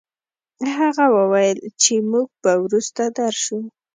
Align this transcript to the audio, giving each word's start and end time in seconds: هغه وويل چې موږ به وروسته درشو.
هغه 0.77 1.05
وويل 1.17 1.57
چې 1.81 1.93
موږ 2.11 2.27
به 2.41 2.53
وروسته 2.63 3.03
درشو. 3.17 3.59